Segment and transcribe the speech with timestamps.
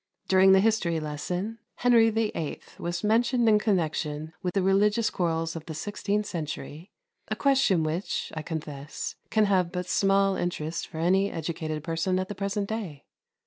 [0.27, 2.59] During the history lesson Henry VIII.
[2.79, 6.89] was mentioned in connection with the religious quarrels of the sixteenth century,
[7.27, 12.29] a question which, I confess, can but have small interest for any educated person at
[12.29, 13.05] the present day.